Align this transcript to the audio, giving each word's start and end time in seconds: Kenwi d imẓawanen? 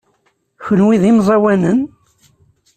Kenwi 0.63 0.95
d 1.01 1.03
imẓawanen? 1.11 1.79